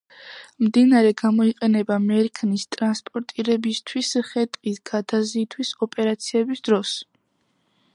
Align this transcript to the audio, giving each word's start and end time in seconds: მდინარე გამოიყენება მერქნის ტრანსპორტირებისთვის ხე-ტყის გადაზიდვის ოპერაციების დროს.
მდინარე 0.67 1.11
გამოიყენება 1.21 1.97
მერქნის 2.05 2.65
ტრანსპორტირებისთვის 2.77 4.13
ხე-ტყის 4.31 4.83
გადაზიდვის 4.93 5.77
ოპერაციების 5.89 6.69
დროს. 6.71 7.01